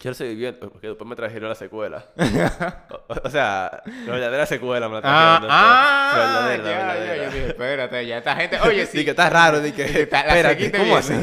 [0.00, 2.04] Yo la seguí viendo, porque después me trajeron la secuela.
[2.90, 5.48] o, o sea, la verdadera secuela me la Ah, trajeron.
[5.50, 7.16] ah, la verdadera, la ya, ya, verdadera.
[7.16, 10.20] yo dije, espérate, ya esta gente, oye, sí, Sí, que está raro, di que, la
[10.20, 11.14] espérate, ¿cómo así?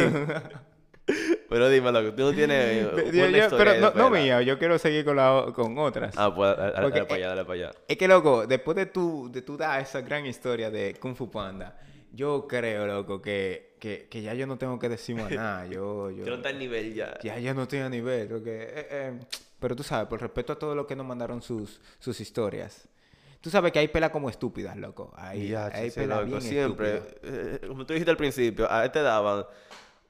[1.52, 5.04] Pero dime, loco, tú no tienes Yo- yo- pero no, no mía, yo quiero seguir
[5.04, 6.16] con, la, con otras.
[6.18, 7.72] Ah, pues dale, dale, Porque, dale para allá, dale para allá.
[7.90, 11.30] Es que, loco, después de tu, de tu dar esa gran historia de Kung Fu
[11.30, 11.78] Panda,
[12.14, 15.66] yo creo, loco, que, que, que ya yo no tengo que decir más nada.
[15.66, 17.18] Yo, yo, Yo no está al nivel ya.
[17.22, 18.30] ya, ya no estoy a nivel.
[18.30, 19.20] Porque, eh, eh,
[19.60, 22.88] pero tú sabes, por respeto a todos los que nos mandaron sus, sus historias.
[23.42, 25.12] Tú sabes que hay pela como estúpidas, loco.
[25.18, 27.02] Hay, Ya, hay sí, pela loco, bien siempre.
[27.24, 29.46] eh, como tú dijiste al principio, a te daban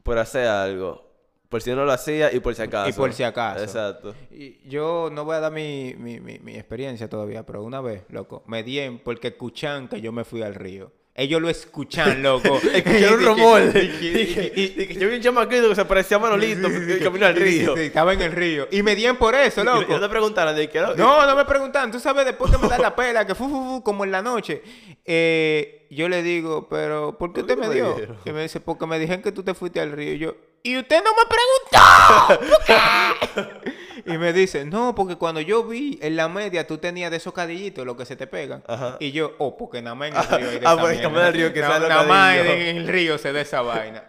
[0.03, 1.09] por hacer algo.
[1.51, 2.89] Por si no lo hacía y por si acaso.
[2.89, 3.61] Y por si acaso.
[3.61, 4.15] Exacto.
[4.31, 8.03] Y yo no voy a dar mi, mi, mi, mi experiencia todavía, pero una vez,
[8.07, 10.93] loco, me dieron porque escuchan que yo me fui al río.
[11.13, 12.57] Ellos lo escuchan, loco.
[12.73, 13.61] Escucharon un rumor.
[13.75, 16.69] y- yo vi un chamaquito que se parecía a Manolito
[17.03, 17.75] camino al río.
[17.75, 18.69] sí, estaba en el río.
[18.71, 19.91] Y me dieron por eso, loco.
[19.91, 20.79] no te preguntaron de qué.
[20.79, 21.91] No, no me preguntan.
[21.91, 24.63] Tú sabes, después que me dan la pela, que fu, como en la noche,
[25.03, 27.93] eh, yo le digo, pero ¿por qué ¿Por usted me dio?
[28.23, 30.13] Y me dice, porque me dijeron que tú te fuiste al río.
[30.13, 32.49] Y yo, ¿y usted no me preguntó?
[32.49, 37.11] ¿Por qué?" y me dice, no, porque cuando yo vi en la media, tú tenías
[37.11, 38.63] de esos cadillitos, lo que se te pegan.
[38.67, 38.97] Ajá.
[38.99, 41.21] Y yo, oh, porque nada más en el río hay de Ah, porque nada más
[41.21, 44.03] en el río que Nada más en el río se da esa vaina.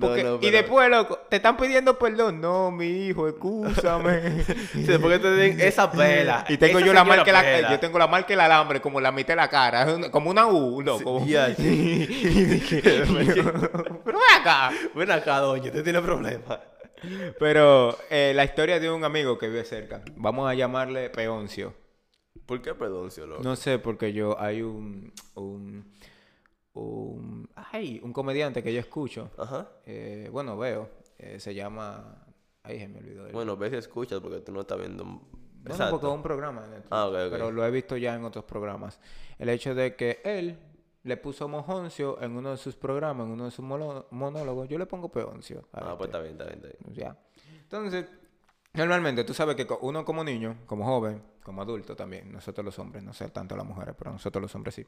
[0.00, 2.40] Porque- no, Y pero- después, loco, te están pidiendo perdón.
[2.40, 4.44] No, mi hijo, escúchame.
[4.72, 6.44] Sí, después que te den esa pela.
[6.48, 9.28] Y tengo yo la marca, la, yo tengo la marca el alambre como la mitad
[9.32, 11.20] de la cara, una- como una U, loco.
[11.24, 11.62] Sí, ya, y
[12.44, 12.80] dije,
[14.04, 14.70] pero ven acá.
[14.94, 16.58] Ven acá, doña, usted tiene problemas.
[17.38, 21.72] Pero eh, la historia de un amigo que vive cerca, vamos a llamarle Peoncio.
[22.46, 23.42] ¿Por qué pedoncio, loco?
[23.42, 25.92] No sé, porque yo hay un, un,
[26.78, 29.68] un, ay, un comediante que yo escucho, Ajá.
[29.86, 30.88] eh, bueno, veo,
[31.18, 32.24] eh, se llama,
[32.62, 33.26] ay, se me olvidó.
[33.26, 35.04] el- Bueno, ves y escuchas porque tú no estás viendo.
[35.04, 38.24] No, no, porque es un programa de Netflix, Ah, pero lo he visto ya en
[38.24, 39.00] otros programas.
[39.38, 40.56] El hecho de que él
[41.02, 44.86] le puso Mojoncio en uno de sus programas, en uno de sus monólogos, yo le
[44.86, 45.68] pongo Peoncio.
[45.72, 45.96] Ah, este.
[45.96, 46.94] pues está bien, está bien, está bien.
[46.94, 47.16] Ya.
[47.62, 48.06] Entonces,
[48.74, 53.02] normalmente tú sabes que uno como niño, como joven, como adulto también, nosotros los hombres,
[53.02, 54.86] no sé tanto las mujeres, pero nosotros los hombres sí.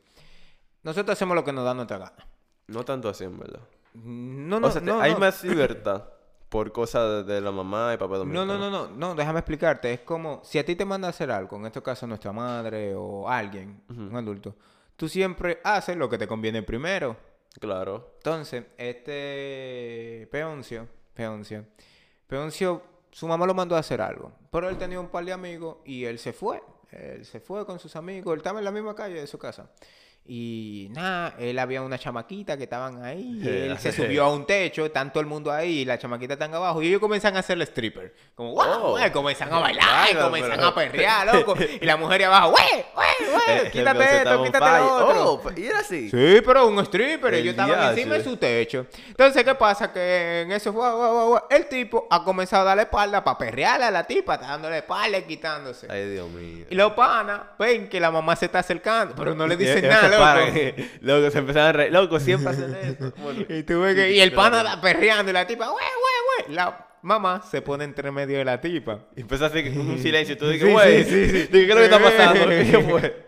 [0.82, 2.26] Nosotros hacemos lo que nos da nuestra gana.
[2.68, 3.60] No tanto así, en verdad.
[3.94, 5.18] No, no, o sea, te- no, hay no.
[5.18, 6.04] más libertad
[6.48, 8.58] por cosas de, la mamá y papá No, dominicano.
[8.58, 9.92] no, no, no, no, déjame explicarte.
[9.92, 12.94] Es como si a ti te manda a hacer algo, en este caso nuestra madre
[12.94, 14.54] o alguien, un adulto,
[14.96, 17.16] tú siempre haces lo que te conviene primero.
[17.58, 18.14] Claro.
[18.18, 21.66] Entonces, este Peoncio, Peoncio,
[22.26, 25.78] Peoncio, su mamá lo mandó a hacer algo, pero él tenía un par de amigos
[25.84, 26.62] y él se fue.
[26.90, 29.70] Él se fue con sus amigos, él estaba en la misma calle de su casa.
[30.32, 33.40] Y nada, él había una chamaquita que estaban ahí.
[33.42, 35.98] Y Eh, él se subió a un techo, están todo el mundo ahí, y la
[35.98, 36.80] chamaquita están abajo.
[36.82, 38.14] Y ellos comienzan a hacerle stripper.
[38.36, 38.90] Como, wow, Oh.
[38.92, 41.56] güey", comienzan a bailar, y Claro, comienzan pero- a perrear, loco.
[41.80, 45.32] Y la mujer abajo, güey, güey, güey, El quítate esto, quítate lo otro.
[45.32, 46.08] Oh, y era así.
[46.10, 48.86] Sí, pero un stripper, El ellos estaban encima de su techo.
[49.08, 49.92] Entonces, ¿qué pasa?
[49.92, 53.86] Que en eso, guau, guau, guau, el tipo ha comenzado a darle espalda para perrearle
[53.86, 55.88] a la tipa, está dándole espalda y quitándose.
[55.90, 56.66] Ay, Dios mío.
[56.70, 59.84] Y los panas ven que la mamá se está acercando, pero no le Y- dicen
[59.84, 60.19] y- nada.
[60.20, 60.82] Loco.
[61.00, 61.92] Loco, se empezaron a reír.
[61.92, 63.12] Loco, siempre hacen eso.
[63.22, 66.56] Bueno, Y, que- el pana está perreando y la tipa, güey, güey, güey.
[66.56, 69.06] La mamá se pone entre medio de la tipa.
[69.16, 70.36] Y empezó así un silencio.
[70.36, 71.32] Tú dices, güey, sí, sí, sí.
[71.50, 72.48] dije, ¿qué es lo que está pasando?
[72.48, 73.26] ¿Qué fue?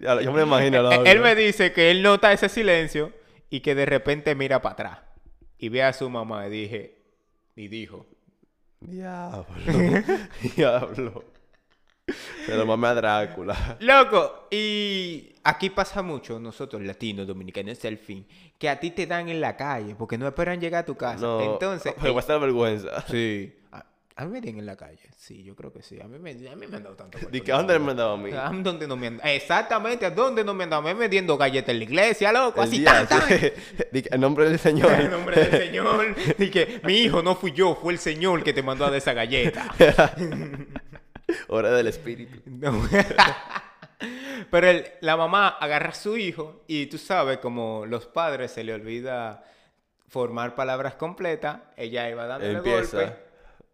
[0.00, 0.82] Ya, Yo me lo imagino.
[0.82, 1.04] loco.
[1.04, 3.12] Él me dice que él nota ese silencio
[3.50, 4.98] y que de repente mira para atrás
[5.58, 6.98] y ve a su mamá y dije,
[7.56, 8.06] y dijo,
[8.80, 9.44] Diablo.
[10.56, 11.24] Diablo.
[12.46, 13.76] Se lo mamé a Drácula.
[13.80, 18.26] Loco, y aquí pasa mucho, nosotros latinos, dominicanos, al fin,
[18.58, 21.20] que a ti te dan en la calle porque no esperan llegar a tu casa.
[21.20, 23.02] No, Entonces, Pero va a estar vergüenza.
[23.08, 23.54] sí.
[23.72, 23.84] A,
[24.16, 26.00] a mí me dan en la calle, sí, yo creo que sí.
[26.00, 27.18] A mí me, a mí me han dado tanto.
[27.30, 27.52] ¿De qué?
[27.52, 28.30] ¿A dónde me han dado a mí?
[28.32, 30.82] ¿A dónde no me han Exactamente, ¿a dónde no me han dado?
[30.82, 33.22] Me vendiendo galletas en la iglesia, loco, El así día, tan,
[33.92, 34.90] En nombre del Señor.
[35.00, 36.16] En nombre del Señor.
[36.36, 39.12] Que mi hijo no fui yo, fue el Señor que te mandó a dar esa
[39.12, 39.72] galleta.
[41.48, 42.40] Hora del Espíritu.
[42.46, 42.82] No.
[44.50, 48.64] Pero el- la mamá agarra a su hijo y tú sabes, como los padres se
[48.64, 49.44] le olvida
[50.08, 52.96] formar palabras completas, ella iba dándole Empieza.
[52.98, 53.16] golpe.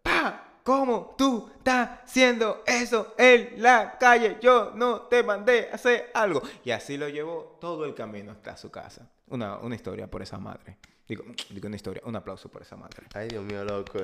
[0.01, 0.41] ¡Pa!
[0.63, 4.37] ¿Cómo tú estás haciendo eso en la calle?
[4.41, 6.41] Yo no te mandé a hacer algo.
[6.63, 9.07] Y así lo llevó todo el camino hasta su casa.
[9.27, 10.77] Una, una historia por esa madre.
[11.07, 13.03] Digo, digo una historia, un aplauso por esa madre.
[13.13, 13.99] Ay, Dios mío, loco.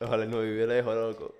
[0.00, 1.34] Ojalá no viviera lejos, loco.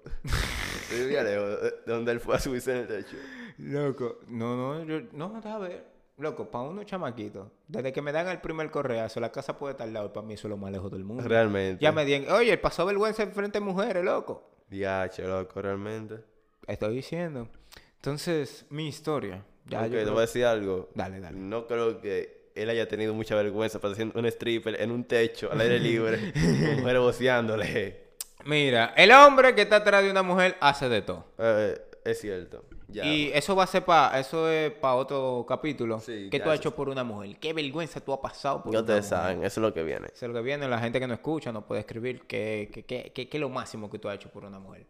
[0.90, 3.16] Vivía lejos de de donde él fue a subirse en el techo.
[3.58, 5.94] Loco, no, no, yo, no, a ver.
[6.16, 9.88] Loco, para unos chamaquitos, desde que me dan el primer correazo, la casa puede estar
[9.88, 11.24] al lado y para mí eso es lo más lejos del mundo.
[11.26, 11.82] Realmente.
[11.82, 14.48] Ya me digan, oye, pasó vergüenza enfrente de mujeres, loco.
[14.68, 16.20] Diache, loco, realmente.
[16.68, 17.48] Estoy diciendo.
[17.96, 19.44] Entonces, mi historia.
[19.66, 20.88] Ya, Ok, yo te voy a decir algo.
[20.94, 21.36] Dale, dale.
[21.36, 25.50] No creo que él haya tenido mucha vergüenza para hacer un stripper en un techo,
[25.50, 28.03] al aire libre, con mujeres voceándole.
[28.44, 31.24] Mira, el hombre que está atrás de una mujer hace de todo.
[31.38, 32.64] Eh, es cierto.
[32.88, 33.04] Ya.
[33.06, 35.98] Y eso va a ser para, eso es para otro capítulo.
[36.00, 37.36] Sí, ¿Qué tú has hecho por una mujer?
[37.38, 39.18] ¿Qué vergüenza tú has pasado por Ya una ustedes mujer?
[39.18, 40.06] saben, eso es lo que viene.
[40.12, 42.84] Eso es lo que viene, la gente que no escucha no puede escribir qué, qué,
[42.84, 44.86] qué, qué- qué es lo máximo que tú has hecho por una mujer.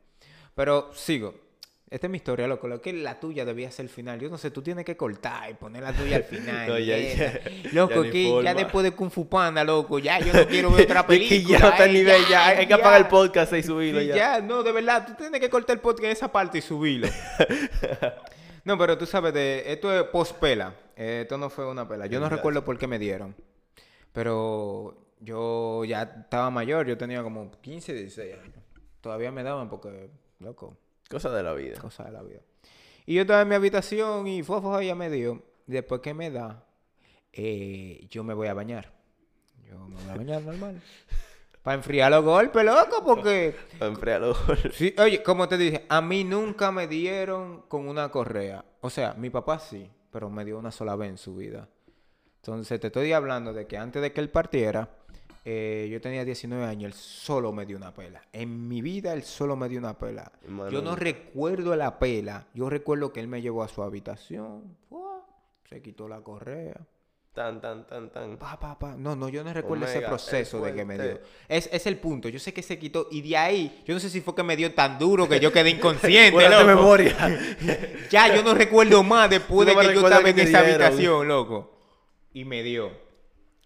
[0.55, 1.35] Pero sigo.
[1.95, 2.67] Esta es mi historia, loco.
[2.67, 4.19] Lo que la tuya debía ser el final.
[4.19, 6.67] Yo no sé, tú tienes que cortar y poner la tuya al final.
[6.69, 7.41] No, ya- ya-
[7.73, 10.87] loco, ya que ya después de Kung Fu Panda, loco, ya yo no quiero ver
[10.87, 11.57] otra película.
[11.57, 12.49] ya no está eh, el nivel, ya.
[12.49, 12.75] Hay que ya.
[12.75, 14.17] apagar el podcast y subirlo Sí, ya.
[14.17, 17.07] ya, no, de verdad, tú tienes que cortar el podcast en esa parte y subirlo.
[18.65, 20.75] no, pero tú sabes, de, esto es post-pela.
[20.97, 22.07] Eh, esto no fue una pela.
[22.07, 23.37] Yo no recuerdo por qué me dieron.
[24.13, 28.57] Pero yo ya estaba mayor, yo tenía como 15, 16 años.
[29.01, 30.77] Todavía me daban porque, loco,
[31.09, 31.81] Cosa de la vida.
[31.81, 32.40] cosa de la vida.
[33.07, 35.43] Y yo estaba en mi habitación y Fofo ya me dio.
[35.67, 36.64] Después que me da,
[37.33, 38.93] eh, yo me voy a bañar.
[39.67, 40.81] Yo me voy a bañar normal.
[41.62, 43.57] Para enfriar los golpes, loco, porque...
[43.81, 44.37] Enfrialo.
[44.73, 48.64] Sí, oye, como te dije, a mí nunca me dieron con una correa.
[48.81, 51.69] O sea, mi papá sí, pero me dio una sola vez en su vida.
[52.37, 54.90] Entonces, te estoy hablando de que antes de que él partiera,
[55.47, 58.23] eh, yo tenía 19 años, él solo me dio una pela.
[58.33, 60.33] En mi vida, él solo me dio una pela.
[60.71, 62.47] Yo no recuerdo la pela.
[62.55, 64.77] Yo recuerdo que él me llevó a su habitación.
[64.89, 65.27] ¡fua!
[65.69, 66.81] Se quitó la correa.
[67.35, 68.37] Tan, tan, tan, tan.
[68.39, 68.95] Pa, pa, pa.
[68.97, 71.21] No, no, yo no recuerdo ese proceso de que me dio.
[71.49, 72.29] Es, es el punto.
[72.29, 73.09] Yo sé que se quitó.
[73.11, 75.53] Y de ahí, yo no sé si fue que me dio tan duro que yo
[75.53, 76.49] quedé inconsciente.
[76.49, 76.65] Loco.
[76.65, 77.17] memoria.
[78.11, 80.83] Ya yo no recuerdo más después de que yo estaba en que esa dieron.
[80.83, 81.77] habitación, loco.
[82.33, 82.93] Y me dio.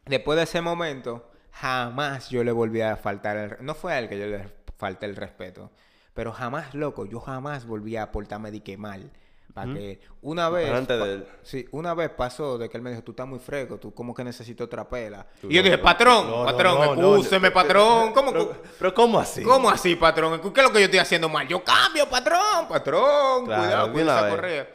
[0.06, 1.27] Después de ese momento,
[1.60, 3.56] jamás yo le volví a faltar el...
[3.60, 5.70] No fue a él que yo le falté el respeto.
[6.14, 9.10] Pero jamás, loco, yo jamás volví a portarme de que mal.
[9.54, 10.66] Para que una vez...
[10.66, 11.28] Delante de él.
[11.42, 14.14] Sí, una vez pasó de que él me dijo, tú estás muy fresco, tú como
[14.14, 15.26] que necesitas otra pela.
[15.40, 18.12] Tú y yo no, dije, patrón, no, patrón, no, excúseme, no, patrón.
[18.12, 19.42] ¿Cómo, Pero, pero ¿cómo así?
[19.42, 20.40] ¿Cómo así, patrón?
[20.40, 21.48] ¿Qué es lo que yo estoy haciendo mal?
[21.48, 23.46] Yo cambio, patrón, patrón.
[23.46, 24.34] Claro, Cuidado con esa vez.
[24.34, 24.68] correa.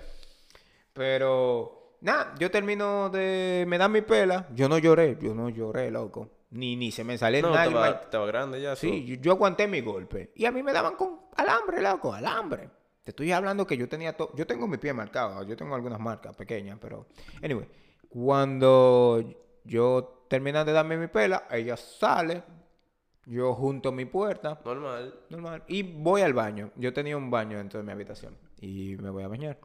[0.91, 3.63] Pero, nada, yo termino de...
[3.67, 4.47] Me dan mi pela.
[4.53, 6.29] Yo no lloré, yo no lloré, loco.
[6.53, 7.65] Ni, ni se me salió No, nada.
[7.65, 8.75] estaba, estaba grande ya.
[8.75, 10.31] Sí, yo, yo aguanté mi golpe.
[10.35, 12.69] Y a mí me daban con alambre, loco, alambre.
[13.03, 14.31] Te estoy hablando que yo tenía todo.
[14.35, 15.43] Yo tengo mi pie marcado.
[15.43, 17.07] Yo tengo algunas marcas pequeñas, pero.
[17.43, 17.67] Anyway,
[18.07, 19.23] cuando
[19.63, 22.43] yo terminan de darme mi pela, ella sale.
[23.25, 24.59] Yo junto mi puerta.
[24.63, 25.13] Normal.
[25.29, 25.63] Normal.
[25.67, 26.71] Y voy al baño.
[26.75, 28.37] Yo tenía un baño dentro de mi habitación.
[28.61, 29.57] Y me voy a bañar.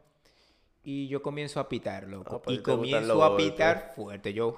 [0.91, 2.37] Y yo comienzo a pitar, loco.
[2.37, 4.33] Ah, pues y comienzo a pitar fuerte.
[4.33, 4.55] Yo,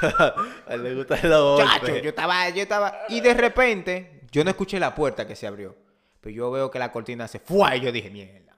[0.00, 1.30] A él le gusta el
[1.66, 2.98] chacho, yo estaba, yo estaba.
[3.08, 5.74] Y de repente, yo no escuché la puerta que se abrió.
[6.20, 8.56] Pero yo veo que la cortina se fue y yo dije, mierda.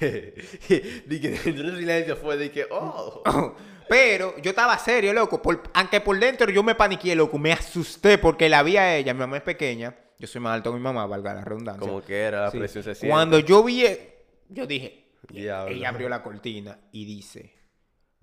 [0.00, 3.22] Dije, dentro del silencio fue que, oh.
[3.88, 5.40] Pero yo estaba serio, loco.
[5.40, 7.38] Por- aunque por dentro yo me paniqué, loco.
[7.38, 9.14] Me asusté porque la vi a ella.
[9.14, 9.96] Mi mamá es pequeña.
[10.18, 11.88] Yo soy más alto que mi mamá, valga la redundancia.
[11.88, 12.58] Como que era, la Sí.
[12.58, 13.10] presión se siente.
[13.10, 14.99] Cuando yo vi, e- yo dije,
[15.34, 17.54] Ella abrió la cortina y dice,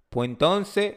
[0.09, 0.95] pues entonces,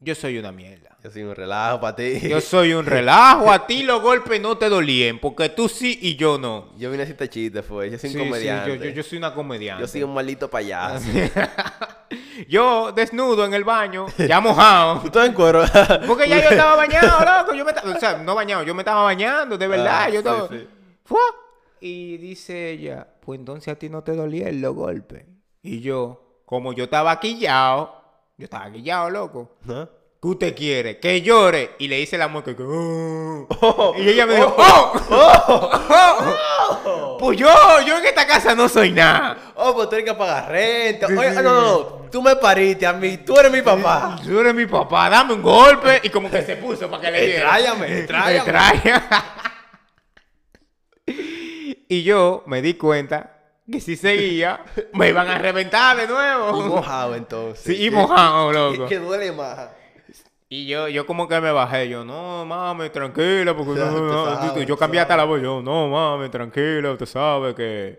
[0.00, 0.90] yo soy una mierda.
[1.02, 2.28] Yo soy un relajo para ti.
[2.28, 6.16] Yo soy un relajo, a ti los golpes no te dolían, porque tú sí y
[6.16, 6.72] yo no.
[6.78, 7.90] Yo vine a hacerte chiste, fue.
[7.90, 8.68] Yo soy Sí, un sí, comediante.
[8.78, 9.82] yo, yo- yo soy una comediante.
[9.82, 11.04] Yo soy un maldito payaso.
[12.48, 14.98] Yo desnudo en el baño, ya mojado.
[15.00, 15.62] Tú estás en cuero.
[16.06, 17.54] Porque ya yo estaba bañado, loco.
[17.54, 20.02] Yo me estaba, o sea, no bañado, yo me estaba bañando, de verdad.
[20.04, 20.48] Ah, yo estaba.
[20.48, 20.66] sí.
[21.80, 25.24] Y dice ella, pues entonces a ti no te dolían los golpes.
[25.62, 27.94] Y yo, como yo estaba quillado,
[28.38, 29.56] yo estaba quillado, loco.
[29.64, 29.88] ¿No?
[30.20, 30.98] ¿Qué usted quiere?
[30.98, 31.72] Que llore.
[31.78, 32.62] Y le hice la mueca que.
[32.66, 33.94] "Oh".
[33.98, 34.92] Y ella me dijo, ¡Oh!
[35.10, 35.80] ¡Oh!
[37.18, 37.46] Pues yo,
[37.86, 39.52] yo en esta casa no soy nada.
[39.54, 41.06] Oh, pues tú tienes que pagar renta.
[41.06, 41.80] Oye, no, no, no.
[42.10, 43.18] Tú me pariste a mí.
[43.18, 44.16] Tú eres mi papá.
[44.22, 46.00] Tú eres mi papá, dame un golpe.
[46.02, 47.48] Y como que se puso para que le diera.
[47.50, 48.52] Tráyame, tráyame.
[51.88, 53.30] Y yo me di cuenta
[53.70, 54.60] que si seguía,
[54.92, 56.62] me iban a reventar de Y nuevo.
[56.62, 57.64] mojado entonces.
[57.64, 58.86] Sí, y mojado, loco.
[58.86, 59.70] Que duele más.
[60.48, 64.76] Y yo, yo como que me bajé, yo, no, mami, tranquila, porque no, sabes, yo
[64.76, 67.98] cambié hasta la voz, yo, no, mami, tranquila, usted sabe que,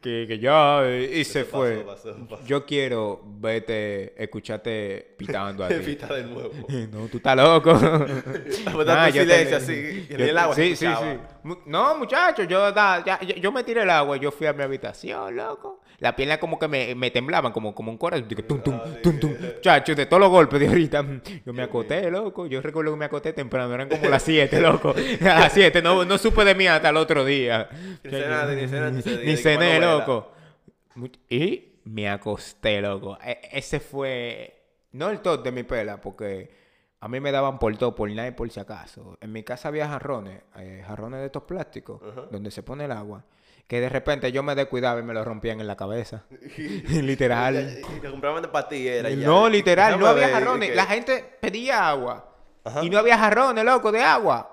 [0.00, 1.76] que, que ya, y se pasó, fue.
[1.86, 2.44] pasó, pasó.
[2.46, 5.74] Yo quiero verte, escucharte pitando a ti.
[5.84, 6.50] Pita de nuevo.
[6.92, 7.72] No, tú estás loco.
[8.86, 10.06] Nah, yo silencio te- así.
[10.10, 11.50] yo- Ni el agua Sí, sí, sí.
[11.66, 14.62] No, muchacho, yo, da- ya- yo, yo me tiré el agua, yo fui a mi
[14.62, 15.80] habitación, loco.
[15.98, 18.26] La pierna como que me, me temblaban, como, como un corazón.
[18.26, 19.34] Tum, tum, tum, tum.
[19.40, 21.04] Muchacho, de todos los golpes de ahorita,
[21.46, 22.46] yo me acosté, loco.
[22.46, 24.94] Yo recuerdo que me acosté temprano, eran como las 7, loco.
[25.20, 27.68] A las 7, no, no supe de mí hasta el otro día.
[28.02, 29.78] Ni cenaste, ni cené.
[29.82, 30.32] Loco.
[31.28, 33.18] Y me acosté, loco.
[33.24, 36.50] E- ese fue, no el top de mi pela, porque
[37.00, 39.16] a mí me daban por todo, por nada y por si acaso.
[39.20, 43.24] En mi casa había jarrones, eh, jarrones de estos plásticos, donde se pone el agua,
[43.66, 46.24] que de repente yo me descuidaba y me lo rompían en la cabeza.
[46.90, 47.78] literal.
[47.96, 48.48] Y te compraban de.
[49.26, 50.70] No, literal, no había jarrones.
[50.70, 52.28] que- La gente pedía agua.
[52.64, 52.84] Ajá.
[52.84, 54.48] Y no había jarrones, loco, de agua.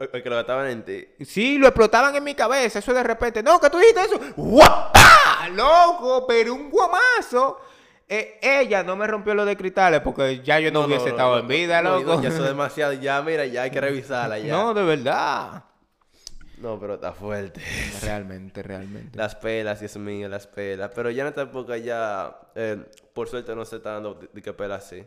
[0.00, 1.06] El que lo gastaban en ti.
[1.24, 2.78] Sí, lo explotaban en mi cabeza.
[2.78, 3.42] Eso de repente.
[3.42, 4.18] No, que tú dijiste eso.
[4.34, 5.48] ¡Guapá!
[5.52, 7.60] Loco, pero un guamazo.
[8.08, 11.48] Eh, ella no me rompió lo de cristales porque ya yo no, hubiese estado en
[11.48, 12.20] vida, loco.
[12.22, 12.94] ya eso es demasiado.
[12.94, 14.52] Ya, mira, ya hay que revisarla ya.
[14.52, 15.64] No, de verdad.
[16.58, 17.60] No, pero está fuerte.
[18.02, 19.18] Realmente, realmente.
[19.18, 20.90] Las pelas, Dios mío, las pelas.
[20.94, 24.40] Pero ya en esta época ya, eh, por suerte no se está dando de, de
[24.40, 25.04] que pelas así.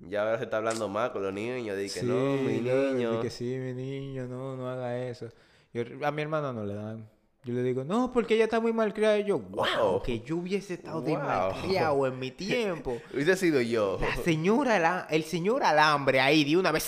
[0.00, 2.94] Ya ahora se está hablando más con los niños, de que no, mi no, de
[2.94, 3.20] niño.
[3.20, 5.28] que sí, mi niño, no, no haga eso.
[5.72, 7.08] Yo- a mi hermana no le dan.
[7.44, 9.18] Yo le digo, no, porque ella está muy malcriada.
[9.18, 10.02] Y yo, wow, Wow.
[10.02, 12.06] que yo hubiese estado de Wow.
[12.06, 12.30] en mi
[12.82, 13.00] tiempo.
[13.14, 13.98] Hubiese sido yo.
[14.00, 16.86] La señora, la- el señor alambre ahí de una vez,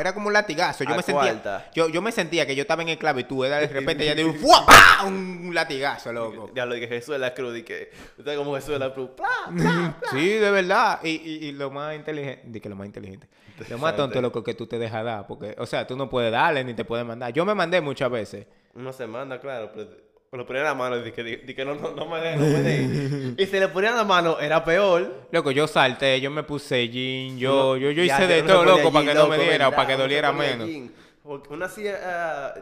[0.00, 0.84] Era como un latigazo.
[0.84, 3.44] Yo ¿A me sentía, yo, yo me sentía que yo estaba en esclavitud.
[3.44, 4.38] Era de repente ya de un.
[4.66, 5.04] ¡pah!
[5.06, 6.50] un latigazo, loco.
[6.54, 9.10] Ya lo que Jesús de la cruz y que usted como Jesús de la cruz.
[10.10, 11.00] Sí, de verdad.
[11.02, 13.28] Y, y, y lo más inteligente, di que lo más inteligente.
[13.70, 15.26] Lo más tonto, loco, que tú te dejas dar.
[15.26, 17.32] Porque, o sea, tú no puedes darle ni te puedes mandar.
[17.32, 18.46] Yo me mandé muchas veces.
[18.74, 20.05] Uno se manda, claro, pero
[20.36, 22.46] lo ponía en la mano y que, di que no, no, no me dejes, no
[22.46, 23.10] me dejes.
[23.38, 25.28] Y si le ponía en la mano, era peor.
[25.30, 28.64] Loco, yo salté, yo me puse jean, yo, yo, yo ya, hice de se todo,
[28.64, 30.68] loco, para que no me diera para que se doliera menos.
[30.68, 30.92] jean.
[31.22, 32.54] Porque uno hacía, ah,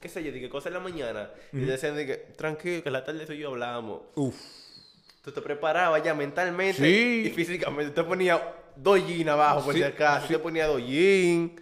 [0.00, 1.30] qué sé yo, de que cosas en la mañana.
[1.52, 4.02] Y decían de que, tranquilo, que en la tarde tú y yo hablábamos.
[4.14, 4.36] Uf.
[5.22, 7.24] Tú te preparabas ya mentalmente Sí.
[7.26, 7.92] y físicamente.
[7.92, 8.40] Te ponía
[8.76, 10.28] dos jeans abajo, por Sí, si acaso.
[10.28, 11.52] Te ponía dos jeans,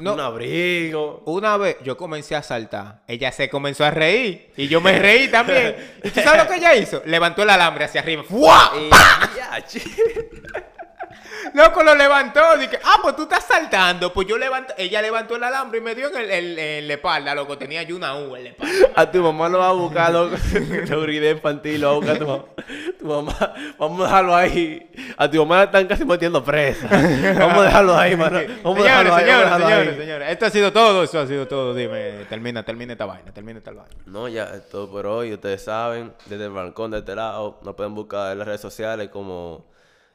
[0.00, 0.14] No.
[0.14, 1.22] un abrigo.
[1.26, 5.28] Una vez yo comencé a saltar, ella se comenzó a reír y yo me reí
[5.28, 5.76] también.
[6.02, 7.02] ¿Y tú sabes lo que ella hizo?
[7.06, 8.22] Levantó el alambre hacia arriba.
[8.22, 8.72] ¡Fua!
[8.76, 8.90] Y.
[11.54, 12.56] Loco lo levantó.
[12.58, 14.12] Dije, ah, pues tú estás saltando.
[14.12, 14.72] Pues yo levanto.
[14.76, 17.56] Ella levantó el alambre y me dio en, el, el- en la espalda, loco.
[17.58, 18.74] Tenía yo una U en la espalda.
[18.94, 20.36] A tu mamá lo va a buscar, loco.
[20.86, 22.44] Seguridad infantil, lo va a buscar tu mamá.
[22.98, 24.90] Tu mamá, vamos a dejarlo ahí.
[25.16, 26.86] A tu mamá la están casi metiendo presa.
[27.38, 28.38] Vamos a dejarlo ahí, mano.
[28.62, 29.16] Vamos a Señores, ahí.
[29.16, 29.98] a señores, dejarlo señores, ahí.
[30.00, 30.30] señores.
[30.30, 31.02] Esto ha sido todo.
[31.02, 31.74] Esto ha sido todo.
[31.74, 33.32] Dime, termina, termina esta vaina.
[33.32, 33.90] Termina esta vaina.
[34.06, 35.32] No, ya es todo por hoy.
[35.32, 39.08] Ustedes saben, desde el balcón de este lado, nos pueden buscar en las redes sociales
[39.10, 39.69] como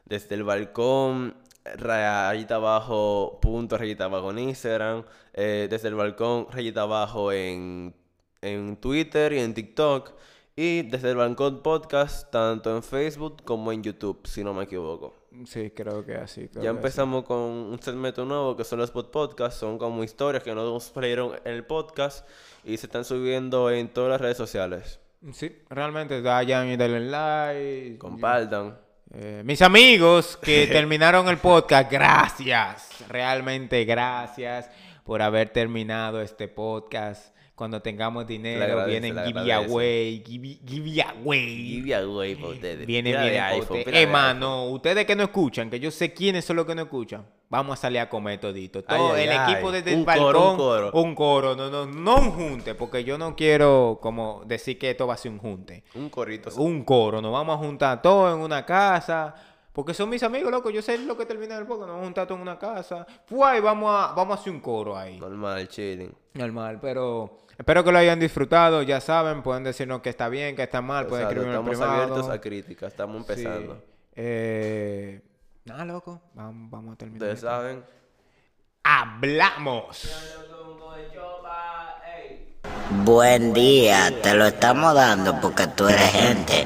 [0.06, 1.36] desde el balcón,
[1.78, 5.03] rayita abajo, punto, rayita abajo en Instagram,
[5.34, 7.93] eh, desde el balcón, rayita abajo en,
[8.41, 10.14] en Twitter y en TikTok.
[10.58, 15.14] Y desde el Balcón Podcast, tanto en Facebook como en YouTube, si no me equivoco.
[15.45, 16.47] Sí, creo que así.
[16.47, 19.60] creo Ya que empezamos con un segmento nuevo que son los pod podcasts.
[19.60, 22.26] Son como historias que no salieron en el podcast
[22.64, 25.01] y se están subiendo en todas las redes sociales.
[25.34, 27.97] Sí, realmente vayan y denle like.
[27.97, 28.78] Compartan.
[29.14, 32.89] Eh, mis amigos que terminaron el podcast, gracias.
[33.08, 34.70] Realmente gracias
[35.03, 37.35] por haber terminado este podcast.
[37.56, 41.56] Cuando tengamos dinero, vienen giveaway, give, giveaway.
[41.82, 42.86] Giveaway para ustedes.
[42.86, 44.74] Viene Pila de iPhone, usted.
[44.74, 47.82] ustedes que no escuchan, que yo sé quiénes son los que no escuchan, vamos a
[47.82, 48.84] salir a comer todito.
[48.84, 50.49] Todo Ay, el ay, equipo desde el Un coro, balcón.
[50.51, 50.91] un coro.
[50.91, 55.08] un coro, no, no, no un junte, porque yo no quiero como decir que esto
[55.08, 55.84] va a ser un junte.
[55.95, 56.49] Un corrito.
[56.58, 59.34] Un coro, nos vamos a juntar todos en una casa.
[59.76, 60.69] Porque son mis amigos, loco.
[60.69, 61.88] Yo sé lo que termina el podcast.
[61.88, 63.05] Nos vamos a juntar todos en una casa.
[63.26, 65.19] Fue y vamos a, vamos a hacer un coro ahí.
[65.19, 66.15] Normal, chilling.
[66.34, 68.82] Normal, pero espero que lo hayan disfrutado.
[68.84, 71.07] Ya saben, pueden decirnos que está bien, que está mal.
[71.07, 71.91] Pueden en estamos privado.
[71.91, 72.93] abiertos a críticas.
[72.93, 73.73] Estamos empezando.
[73.73, 73.82] Sí.
[74.15, 75.21] Eh,
[75.65, 76.21] nada, loco.
[76.34, 77.23] Vamos, vamos a terminar.
[77.23, 77.84] Ustedes saben.
[78.82, 80.09] Hablamos.
[83.03, 86.65] Buen día, te lo estamos dando porque tú eres gente.